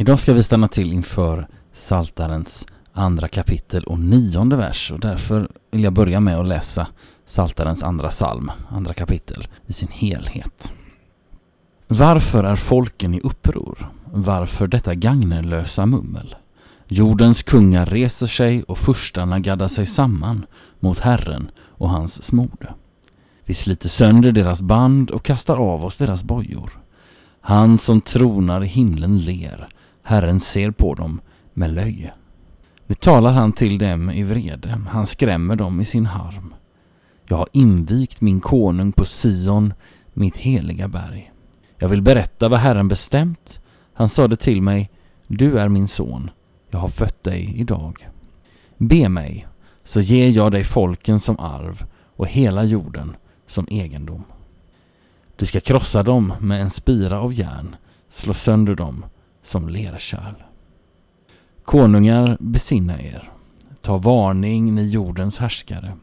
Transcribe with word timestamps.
Idag 0.00 0.18
ska 0.18 0.32
vi 0.32 0.42
stanna 0.42 0.68
till 0.68 0.92
inför 0.92 1.48
Saltarens 1.72 2.66
andra 2.92 3.28
kapitel 3.28 3.84
och 3.84 3.98
nionde 3.98 4.56
vers 4.56 4.92
och 4.92 5.00
därför 5.00 5.48
vill 5.70 5.84
jag 5.84 5.92
börja 5.92 6.20
med 6.20 6.38
att 6.38 6.46
läsa 6.46 6.86
Saltarens 7.26 7.82
andra 7.82 8.08
psalm, 8.08 8.50
andra 8.68 8.94
kapitel, 8.94 9.48
i 9.66 9.72
sin 9.72 9.88
helhet. 9.88 10.72
Varför 11.88 12.44
är 12.44 12.56
folken 12.56 13.14
i 13.14 13.20
uppror? 13.20 13.92
Varför 14.04 14.66
detta 14.66 14.94
gagnerlösa 14.94 15.86
mummel? 15.86 16.34
Jordens 16.86 17.42
kungar 17.42 17.86
reser 17.86 18.26
sig 18.26 18.62
och 18.62 18.78
furstarna 18.78 19.40
gaddar 19.40 19.68
sig 19.68 19.86
samman 19.86 20.46
mot 20.78 20.98
Herren 20.98 21.50
och 21.58 21.90
hans 21.90 22.22
smorde. 22.22 22.74
Vi 23.44 23.54
sliter 23.54 23.88
sönder 23.88 24.32
deras 24.32 24.62
band 24.62 25.10
och 25.10 25.24
kastar 25.24 25.56
av 25.56 25.84
oss 25.84 25.96
deras 25.96 26.24
bojor. 26.24 26.70
Han 27.40 27.78
som 27.78 28.00
tronar 28.00 28.64
i 28.64 28.66
himlen 28.66 29.18
ler, 29.18 29.68
Herren 30.10 30.40
ser 30.40 30.70
på 30.70 30.94
dem 30.94 31.20
med 31.54 31.70
löje. 31.70 32.12
Nu 32.86 32.94
talar 32.94 33.32
han 33.32 33.52
till 33.52 33.78
dem 33.78 34.10
i 34.10 34.22
vrede, 34.22 34.80
han 34.88 35.06
skrämmer 35.06 35.56
dem 35.56 35.80
i 35.80 35.84
sin 35.84 36.06
harm. 36.06 36.54
Jag 37.28 37.36
har 37.36 37.48
invigt 37.52 38.20
min 38.20 38.40
konung 38.40 38.92
på 38.92 39.04
Sion, 39.04 39.74
mitt 40.12 40.36
heliga 40.36 40.88
berg. 40.88 41.32
Jag 41.78 41.88
vill 41.88 42.02
berätta 42.02 42.48
vad 42.48 42.58
Herren 42.58 42.88
bestämt. 42.88 43.60
Han 43.94 44.08
sade 44.08 44.36
till 44.36 44.62
mig, 44.62 44.90
du 45.26 45.58
är 45.58 45.68
min 45.68 45.88
son, 45.88 46.30
jag 46.70 46.78
har 46.78 46.88
fött 46.88 47.22
dig 47.22 47.54
idag. 47.56 48.08
Be 48.76 49.08
mig, 49.08 49.46
så 49.84 50.00
ger 50.00 50.28
jag 50.28 50.52
dig 50.52 50.64
folken 50.64 51.20
som 51.20 51.38
arv 51.38 51.84
och 52.16 52.26
hela 52.26 52.64
jorden 52.64 53.16
som 53.46 53.66
egendom. 53.70 54.24
Du 55.36 55.46
ska 55.46 55.60
krossa 55.60 56.02
dem 56.02 56.32
med 56.40 56.62
en 56.62 56.70
spira 56.70 57.20
av 57.20 57.32
järn, 57.32 57.76
slå 58.08 58.34
sönder 58.34 58.74
dem 58.74 59.04
som 59.42 59.68
lerkärl. 59.68 60.34
Konungar, 61.64 62.36
besinna 62.40 63.00
er. 63.00 63.30
Ta 63.80 63.98
varning, 63.98 64.74
ni 64.74 64.86
jordens 64.86 65.38
härskare. 65.38 65.96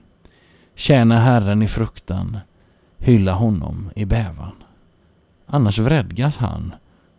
Tjäna 0.75 1.19
Herren 1.19 1.61
i 1.61 1.67
fruktan, 1.67 2.37
hylla 2.97 3.33
honom 3.33 3.89
i 3.95 4.05
bävan. 4.05 4.63
Annars 5.45 5.79
vredgas 5.79 6.37
han 6.37 6.73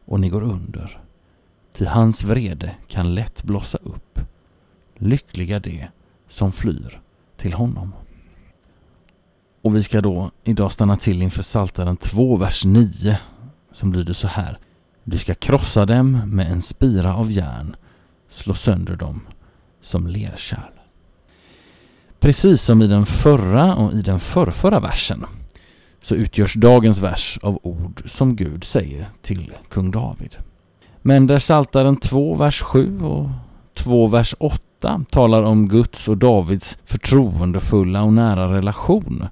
och 0.04 0.20
ni 0.20 0.28
går 0.28 0.42
under. 0.42 1.00
Ty 1.74 1.84
hans 1.84 2.24
vrede 2.24 2.74
kan 2.88 3.14
lätt 3.14 3.42
blossa 3.42 3.78
upp. 3.78 4.20
Lyckliga 4.94 5.58
de 5.58 5.86
som 6.26 6.52
flyr 6.52 7.00
till 7.36 7.52
honom. 7.52 7.92
Och 9.62 9.76
vi 9.76 9.82
ska 9.82 10.00
då 10.00 10.30
idag 10.44 10.72
stanna 10.72 10.96
till 10.96 11.22
inför 11.22 11.42
Psaltaren 11.42 11.96
2, 11.96 12.36
vers 12.36 12.64
9, 12.64 13.18
som 13.72 13.92
lyder 13.92 14.12
så 14.12 14.28
här. 14.28 14.58
Du 15.10 15.18
ska 15.18 15.34
krossa 15.34 15.86
dem 15.86 16.22
med 16.26 16.52
en 16.52 16.62
spira 16.62 17.14
av 17.14 17.30
järn, 17.30 17.76
slå 18.28 18.54
sönder 18.54 18.96
dem 18.96 19.20
som 19.80 20.06
lerkärl. 20.06 20.72
Precis 22.20 22.62
som 22.62 22.82
i 22.82 22.86
den 22.86 23.06
förra 23.06 23.74
och 23.74 23.92
i 23.92 24.02
den 24.02 24.20
förrförra 24.20 24.80
versen 24.80 25.26
så 26.00 26.14
utgörs 26.14 26.54
dagens 26.54 27.00
vers 27.00 27.38
av 27.42 27.58
ord 27.62 28.02
som 28.06 28.36
Gud 28.36 28.64
säger 28.64 29.08
till 29.22 29.52
kung 29.68 29.90
David. 29.90 30.36
Men 31.02 31.26
där 31.26 31.38
Saltaren 31.38 31.96
2, 31.96 32.34
vers 32.34 32.62
7 32.62 33.00
och 33.00 33.28
2, 33.74 34.06
vers 34.06 34.34
8 34.38 35.04
talar 35.10 35.42
om 35.42 35.68
Guds 35.68 36.08
och 36.08 36.18
Davids 36.18 36.78
förtroendefulla 36.84 38.02
och 38.02 38.12
nära 38.12 38.52
relation 38.52 39.26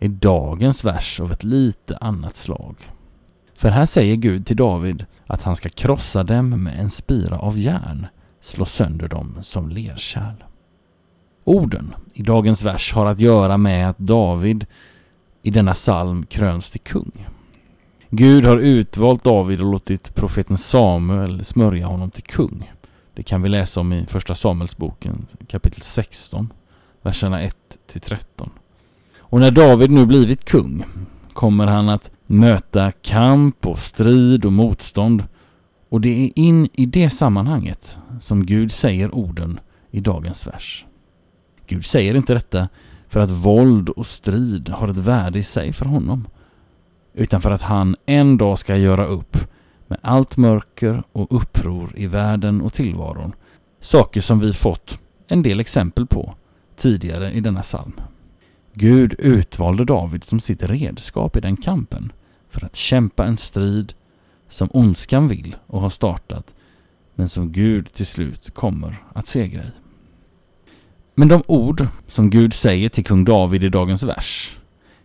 är 0.00 0.08
dagens 0.08 0.84
vers 0.84 1.20
av 1.20 1.32
ett 1.32 1.44
lite 1.44 1.96
annat 1.96 2.36
slag. 2.36 2.76
För 3.58 3.68
här 3.68 3.86
säger 3.86 4.16
Gud 4.16 4.46
till 4.46 4.56
David 4.56 5.06
att 5.26 5.42
han 5.42 5.56
ska 5.56 5.68
krossa 5.68 6.24
dem 6.24 6.62
med 6.62 6.80
en 6.80 6.90
spira 6.90 7.38
av 7.38 7.58
järn, 7.58 8.06
slå 8.40 8.64
sönder 8.64 9.08
dem 9.08 9.38
som 9.42 9.68
lerkärl. 9.68 10.44
Orden 11.44 11.94
i 12.14 12.22
dagens 12.22 12.62
vers 12.62 12.92
har 12.92 13.06
att 13.06 13.20
göra 13.20 13.56
med 13.56 13.90
att 13.90 13.98
David 13.98 14.66
i 15.42 15.50
denna 15.50 15.74
psalm 15.74 16.26
kröns 16.26 16.70
till 16.70 16.80
kung. 16.80 17.26
Gud 18.10 18.44
har 18.44 18.58
utvalt 18.58 19.24
David 19.24 19.60
och 19.60 19.72
låtit 19.72 20.14
profeten 20.14 20.56
Samuel 20.56 21.44
smörja 21.44 21.86
honom 21.86 22.10
till 22.10 22.24
kung. 22.24 22.72
Det 23.14 23.22
kan 23.22 23.42
vi 23.42 23.48
läsa 23.48 23.80
om 23.80 23.92
i 23.92 24.06
Första 24.06 24.34
Samuelsboken 24.34 25.26
kapitel 25.48 25.82
16, 25.82 26.52
verserna 27.02 27.42
1 27.42 27.56
till 27.86 28.00
13. 28.00 28.50
Och 29.18 29.40
när 29.40 29.50
David 29.50 29.90
nu 29.90 30.06
blivit 30.06 30.44
kung 30.44 30.84
kommer 31.32 31.66
han 31.66 31.88
att 31.88 32.10
möta 32.26 32.92
kamp 32.92 33.66
och 33.66 33.78
strid 33.78 34.44
och 34.44 34.52
motstånd. 34.52 35.24
Och 35.88 36.00
det 36.00 36.24
är 36.24 36.30
in 36.34 36.68
i 36.72 36.86
det 36.86 37.10
sammanhanget 37.10 37.98
som 38.20 38.46
Gud 38.46 38.72
säger 38.72 39.14
orden 39.14 39.60
i 39.90 40.00
dagens 40.00 40.46
vers. 40.46 40.84
Gud 41.66 41.84
säger 41.84 42.14
inte 42.14 42.34
detta 42.34 42.68
för 43.08 43.20
att 43.20 43.30
våld 43.30 43.88
och 43.88 44.06
strid 44.06 44.68
har 44.68 44.88
ett 44.88 44.98
värde 44.98 45.38
i 45.38 45.42
sig 45.42 45.72
för 45.72 45.84
honom, 45.84 46.28
utan 47.14 47.40
för 47.40 47.50
att 47.50 47.62
han 47.62 47.96
en 48.06 48.38
dag 48.38 48.58
ska 48.58 48.76
göra 48.76 49.06
upp 49.06 49.36
med 49.86 49.98
allt 50.02 50.36
mörker 50.36 51.02
och 51.12 51.36
uppror 51.36 51.92
i 51.96 52.06
världen 52.06 52.60
och 52.60 52.72
tillvaron, 52.72 53.32
saker 53.80 54.20
som 54.20 54.40
vi 54.40 54.52
fått 54.52 54.98
en 55.28 55.42
del 55.42 55.60
exempel 55.60 56.06
på 56.06 56.34
tidigare 56.76 57.32
i 57.32 57.40
denna 57.40 57.62
psalm. 57.62 57.92
Gud 58.78 59.14
utvalde 59.18 59.84
David 59.84 60.24
som 60.24 60.40
sitt 60.40 60.62
redskap 60.62 61.36
i 61.36 61.40
den 61.40 61.56
kampen 61.56 62.12
för 62.50 62.64
att 62.64 62.76
kämpa 62.76 63.24
en 63.24 63.36
strid 63.36 63.92
som 64.48 64.68
ondskan 64.72 65.28
vill 65.28 65.56
och 65.66 65.80
har 65.80 65.90
startat 65.90 66.54
men 67.14 67.28
som 67.28 67.52
Gud 67.52 67.92
till 67.92 68.06
slut 68.06 68.54
kommer 68.54 69.02
att 69.14 69.26
segra 69.26 69.62
i. 69.62 69.70
Men 71.14 71.28
de 71.28 71.42
ord 71.46 71.86
som 72.08 72.30
Gud 72.30 72.52
säger 72.52 72.88
till 72.88 73.04
kung 73.04 73.24
David 73.24 73.64
i 73.64 73.68
dagens 73.68 74.02
vers 74.02 74.56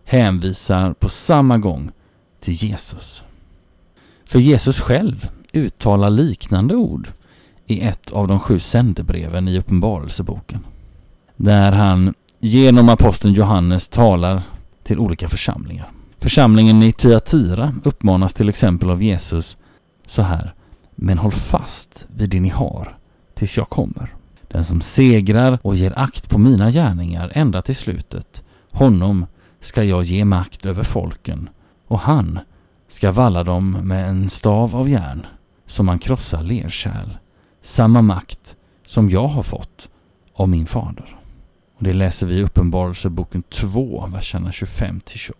hänvisar 0.04 0.92
på 0.92 1.08
samma 1.08 1.58
gång 1.58 1.90
till 2.40 2.54
Jesus. 2.54 3.22
För 4.24 4.38
Jesus 4.38 4.80
själv 4.80 5.30
uttalar 5.52 6.10
liknande 6.10 6.74
ord 6.74 7.08
i 7.66 7.80
ett 7.80 8.10
av 8.10 8.28
de 8.28 8.40
sju 8.40 8.58
sändebreven 8.58 9.48
i 9.48 9.58
Uppenbarelseboken. 9.58 10.66
Där 11.36 11.72
han 11.72 12.14
genom 12.46 12.88
aposteln 12.88 13.34
Johannes 13.34 13.88
talar 13.88 14.42
till 14.82 14.98
olika 14.98 15.28
församlingar. 15.28 15.90
Församlingen 16.18 16.82
i 16.82 16.92
Tyatira 16.92 17.74
uppmanas 17.84 18.34
till 18.34 18.48
exempel 18.48 18.90
av 18.90 19.02
Jesus 19.02 19.56
så 20.06 20.22
här. 20.22 20.54
Men 20.94 21.18
håll 21.18 21.32
fast 21.32 22.06
vid 22.16 22.30
det 22.30 22.40
ni 22.40 22.48
har 22.48 22.98
tills 23.34 23.56
jag 23.56 23.68
kommer. 23.68 24.14
Den 24.48 24.64
som 24.64 24.80
segrar 24.80 25.58
och 25.62 25.76
ger 25.76 25.98
akt 25.98 26.30
på 26.30 26.38
mina 26.38 26.70
gärningar 26.70 27.32
ända 27.34 27.62
till 27.62 27.76
slutet, 27.76 28.44
honom 28.70 29.26
ska 29.60 29.84
jag 29.84 30.02
ge 30.02 30.24
makt 30.24 30.66
över 30.66 30.82
folken 30.82 31.48
och 31.88 31.98
han 31.98 32.38
ska 32.88 33.12
valla 33.12 33.44
dem 33.44 33.70
med 33.70 34.08
en 34.08 34.28
stav 34.28 34.76
av 34.76 34.88
järn 34.88 35.26
som 35.66 35.86
man 35.86 35.98
krossar 35.98 36.42
lerkärl. 36.42 37.16
Samma 37.62 38.02
makt 38.02 38.56
som 38.86 39.10
jag 39.10 39.28
har 39.28 39.42
fått 39.42 39.88
av 40.34 40.48
min 40.48 40.66
fader. 40.66 41.23
Och 41.84 41.88
Det 41.88 41.94
läser 41.94 42.26
vi 42.26 42.34
i 42.34 42.42
Uppenbarelseboken 42.42 43.42
2, 43.42 44.06
verserna 44.12 44.50
25-28. 44.50 45.32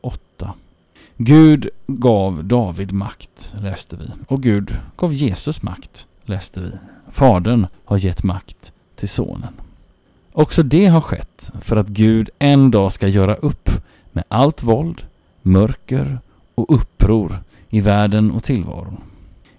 Gud 1.16 1.68
gav 1.86 2.44
David 2.44 2.92
makt, 2.92 3.54
läste 3.60 3.96
vi. 3.96 4.04
Och 4.26 4.42
Gud 4.42 4.76
gav 4.96 5.12
Jesus 5.12 5.62
makt, 5.62 6.06
läste 6.24 6.60
vi. 6.60 6.70
Fadern 7.10 7.66
har 7.84 7.98
gett 7.98 8.22
makt 8.22 8.72
till 8.96 9.08
sonen. 9.08 9.54
Också 10.32 10.62
det 10.62 10.86
har 10.86 11.00
skett 11.00 11.52
för 11.60 11.76
att 11.76 11.88
Gud 11.88 12.30
en 12.38 12.70
dag 12.70 12.92
ska 12.92 13.08
göra 13.08 13.34
upp 13.34 13.70
med 14.12 14.24
allt 14.28 14.62
våld, 14.62 15.02
mörker 15.42 16.18
och 16.54 16.74
uppror 16.74 17.38
i 17.70 17.80
världen 17.80 18.30
och 18.30 18.44
tillvaron. 18.44 19.00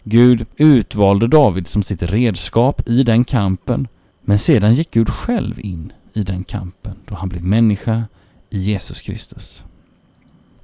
Gud 0.04 0.46
utvalde 0.58 1.28
David 1.28 1.68
som 1.68 1.84
sitt 1.84 2.04
redskap 2.04 2.90
i 2.90 3.04
den 3.04 3.24
kampen, 3.24 3.88
men 4.22 4.40
sedan 4.40 4.74
gick 4.74 4.92
Gud 4.92 5.10
själv 5.10 5.60
in 5.60 5.92
i 6.16 6.24
den 6.24 6.44
kampen 6.44 6.96
då 7.06 7.16
han 7.16 7.30
blev 7.30 7.44
människa 7.44 8.04
i 8.50 8.58
Jesus 8.58 9.02
Kristus. 9.02 9.64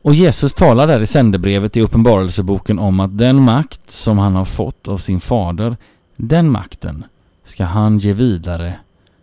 Och 0.01 0.13
Jesus 0.13 0.53
talar 0.53 0.88
där 0.88 1.01
i 1.01 1.07
sändebrevet 1.07 1.77
i 1.77 1.81
Uppenbarelseboken 1.81 2.80
om 2.80 3.00
att 3.00 3.18
den 3.18 3.44
makt 3.44 3.92
som 3.92 4.18
han 4.18 4.36
har 4.36 4.45
fått 4.45 4.88
av 4.88 4.98
sin 4.98 5.19
fader, 5.19 5.77
den 6.15 6.51
makten 6.51 7.03
ska 7.44 7.65
han 7.65 8.00
ge 8.00 8.13
vidare 8.13 8.80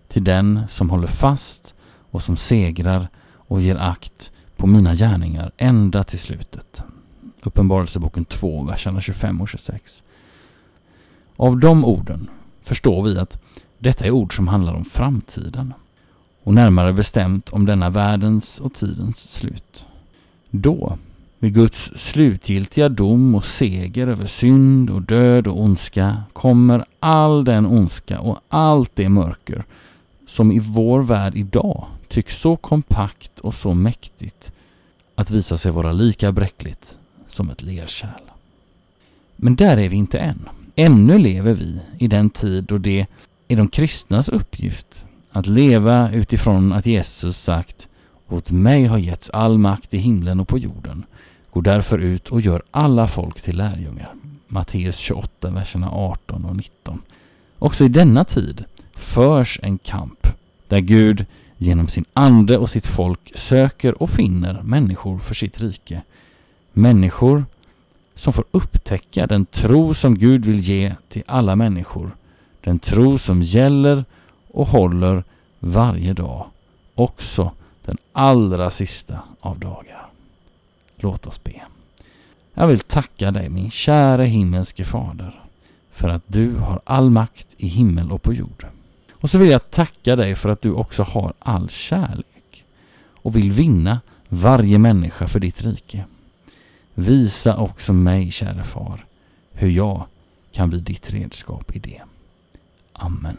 till 0.09 0.25
den 0.25 0.61
som 0.69 0.91
håller 0.91 1.07
fast 1.07 1.75
och 2.11 2.23
som 2.23 2.37
segrar 2.37 3.09
och 3.35 3.61
ger 3.61 3.77
akt 3.77 4.33
på 4.57 4.67
mina 4.67 4.95
gärningar 4.95 5.53
ända 5.57 6.05
till 6.05 6.19
slutet. 6.19 6.85
Uppenbarelseboken 7.43 8.25
2, 8.25 8.65
verserna 8.65 9.01
25 9.01 9.41
och 9.41 9.49
26. 9.49 10.03
Av 11.37 11.59
de 11.59 11.85
orden 11.85 12.31
förstår 12.63 13.03
vi 13.03 13.19
att 13.19 13.43
detta 13.79 14.05
är 14.05 14.11
ord 14.11 14.37
som 14.37 14.49
handlar 14.49 14.75
om 14.75 14.85
framtiden 14.85 15.75
och 16.49 16.55
närmare 16.55 16.93
bestämt 16.93 17.50
om 17.50 17.67
denna 17.67 17.91
världens 17.91 18.61
och 18.61 18.75
tidens 18.75 19.33
slut. 19.33 19.87
Då, 20.50 20.99
vid 21.39 21.55
Guds 21.55 21.93
slutgiltiga 21.97 22.89
dom 22.89 23.35
och 23.35 23.45
seger 23.45 24.06
över 24.06 24.27
synd 24.27 24.91
och 24.91 25.03
död 25.03 25.47
och 25.47 25.61
ondska, 25.61 26.23
kommer 26.33 26.85
all 27.00 27.45
den 27.45 27.67
ondska 27.67 28.21
och 28.21 28.40
allt 28.49 28.90
det 28.95 29.09
mörker 29.09 29.64
som 30.26 30.52
i 30.52 30.59
vår 30.59 31.02
värld 31.02 31.37
idag 31.37 31.87
tycks 32.09 32.40
så 32.40 32.57
kompakt 32.57 33.40
och 33.40 33.55
så 33.55 33.75
mäktigt 33.75 34.52
att 35.14 35.31
visa 35.31 35.59
sig 35.59 35.73
vara 35.73 35.93
lika 35.93 36.33
bräckligt 36.33 36.99
som 37.26 37.50
ett 37.50 37.62
lerkärl. 37.62 38.23
Men 39.37 39.57
där 39.57 39.76
är 39.76 39.88
vi 39.88 39.97
inte 39.97 40.19
än. 40.19 40.49
Ännu 40.76 41.19
lever 41.19 41.55
vi 41.55 41.81
i 41.99 42.09
den 42.09 42.31
tid 42.31 42.64
då 42.64 42.78
det 42.78 43.07
är 43.49 43.57
de 43.57 43.69
kristnas 43.69 44.28
uppgift 44.28 45.05
att 45.30 45.47
leva 45.47 46.12
utifrån 46.12 46.73
att 46.73 46.87
Jesus 46.87 47.37
sagt 47.37 47.88
Åt 48.28 48.50
mig 48.50 48.85
har 48.85 48.99
getts 48.99 49.30
all 49.30 49.58
makt 49.58 49.94
i 49.94 49.99
himlen 49.99 50.40
och 50.40 50.49
på 50.49 50.58
jorden. 50.58 51.04
Gå 51.50 51.61
därför 51.61 51.99
ut 51.99 52.28
och 52.28 52.40
gör 52.40 52.62
alla 52.70 53.08
folk 53.08 53.40
till 53.40 53.56
lärjungar. 53.56 54.14
Matteus 54.49 54.97
28, 54.97 55.50
verserna 55.50 55.90
18 55.90 56.44
och 56.44 56.56
19. 56.56 57.02
Också 57.58 57.85
i 57.85 57.88
denna 57.88 58.25
tid 58.25 58.64
förs 58.94 59.61
en 59.62 59.78
kamp 59.78 60.26
där 60.68 60.80
Gud 60.80 61.26
genom 61.56 61.88
sin 61.88 62.04
ande 62.12 62.58
och 62.58 62.70
sitt 62.70 62.87
folk 62.87 63.32
söker 63.35 64.02
och 64.02 64.11
finner 64.11 64.62
människor 64.62 65.18
för 65.18 65.35
sitt 65.35 65.61
rike. 65.61 66.02
Människor 66.73 67.44
som 68.14 68.32
får 68.32 68.44
upptäcka 68.50 69.26
den 69.26 69.47
tro 69.47 69.94
som 69.94 70.18
Gud 70.18 70.44
vill 70.44 70.61
ge 70.61 70.94
till 71.08 71.23
alla 71.26 71.56
människor. 71.56 72.11
Den 72.61 72.78
tro 72.78 73.18
som 73.18 73.42
gäller 73.42 74.04
och 74.59 74.69
håller 74.69 75.25
varje 75.59 76.12
dag, 76.12 76.47
också 76.95 77.53
den 77.85 77.97
allra 78.12 78.71
sista 78.71 79.19
av 79.41 79.59
dagar. 79.59 80.09
Låt 80.97 81.27
oss 81.27 81.45
be. 81.45 81.62
Jag 82.55 82.67
vill 82.67 82.81
tacka 82.81 83.31
dig 83.31 83.49
min 83.49 83.71
käre 83.71 84.25
himmelske 84.25 84.85
Fader 84.85 85.41
för 85.93 86.09
att 86.09 86.23
du 86.27 86.57
har 86.57 86.81
all 86.85 87.11
makt 87.11 87.55
i 87.57 87.67
himmel 87.67 88.12
och 88.12 88.23
på 88.23 88.35
jord. 88.35 88.67
Och 89.12 89.31
så 89.31 89.38
vill 89.38 89.50
jag 89.50 89.71
tacka 89.71 90.17
dig 90.17 90.35
för 90.35 90.49
att 90.49 90.61
du 90.61 90.73
också 90.73 91.03
har 91.03 91.33
all 91.38 91.69
kärlek 91.69 92.65
och 93.12 93.37
vill 93.37 93.53
vinna 93.53 94.00
varje 94.29 94.79
människa 94.79 95.29
för 95.29 95.41
ditt 95.41 95.62
rike. 95.62 96.05
Visa 96.95 97.57
också 97.57 97.93
mig, 97.93 98.31
käre 98.31 98.65
Far, 98.65 99.05
hur 99.53 99.71
jag 99.71 100.05
kan 100.53 100.71
bli 100.71 100.81
ditt 100.81 101.11
redskap 101.11 101.77
i 101.77 101.79
det. 101.79 102.03
Amen. 102.93 103.38